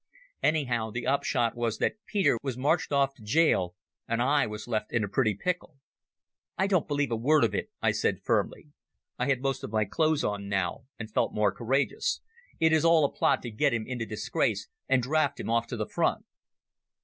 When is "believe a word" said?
6.87-7.43